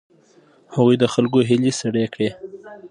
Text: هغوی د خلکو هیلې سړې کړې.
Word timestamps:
هغوی 0.75 0.95
د 0.99 1.05
خلکو 1.13 1.39
هیلې 1.49 1.71
سړې 1.81 2.05
کړې. 2.13 2.29